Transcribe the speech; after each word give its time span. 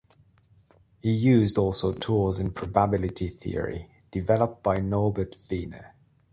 He 0.99 1.11
used 1.11 1.59
also 1.59 1.93
tools 1.93 2.39
in 2.39 2.53
probability 2.53 3.29
theory, 3.29 3.91
developed 4.09 4.63
by 4.63 4.77
Norbert 4.79 5.37
Wiener. 5.51 5.93